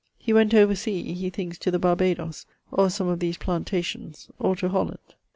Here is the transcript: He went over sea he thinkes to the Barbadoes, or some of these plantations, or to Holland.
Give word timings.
He 0.17 0.33
went 0.33 0.55
over 0.55 0.73
sea 0.73 1.13
he 1.13 1.29
thinkes 1.29 1.59
to 1.59 1.69
the 1.69 1.77
Barbadoes, 1.77 2.47
or 2.71 2.89
some 2.89 3.07
of 3.07 3.19
these 3.19 3.37
plantations, 3.37 4.29
or 4.39 4.55
to 4.55 4.69
Holland. 4.69 5.13